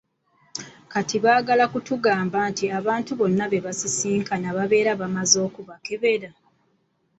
[0.93, 6.29] Kati baagala okutugamba nti abantu bonna be basisinkana babeera bamaze okubakebera?